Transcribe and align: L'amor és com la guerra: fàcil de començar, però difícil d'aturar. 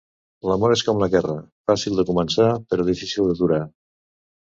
L'amor 0.51 0.71
és 0.75 0.81
com 0.85 1.01
la 1.01 1.09
guerra: 1.15 1.35
fàcil 1.71 1.99
de 1.99 2.05
començar, 2.07 2.47
però 2.73 2.87
difícil 2.89 3.29
d'aturar. 3.29 3.61